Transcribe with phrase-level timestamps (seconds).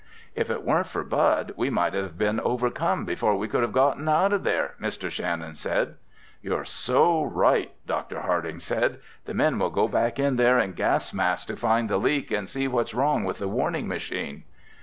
[0.33, 4.09] "If it weren't for Bud we might have been overcome before we could have gotten
[4.09, 5.11] out of there!" Mr.
[5.11, 5.93] Shannon added.
[6.41, 8.21] "You're so right!" Dr.
[8.21, 8.99] Harding said.
[9.25, 12.49] "The men will go back in there in gas masks to find the leak and
[12.49, 14.43] see what's wrong with the warning machine."